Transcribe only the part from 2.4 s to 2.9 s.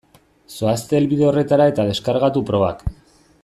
probak.